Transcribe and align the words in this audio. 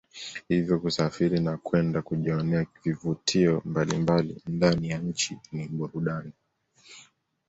Hivyo 0.47 0.79
kusafiri 0.79 1.39
na 1.39 1.57
kwenda 1.57 2.01
kujionea 2.01 2.65
vivutio 2.83 3.61
mbalimbali 3.65 4.41
ndani 4.47 4.89
ya 4.89 4.97
nchi 4.97 5.37
ni 5.51 5.67
burudani 5.67 6.33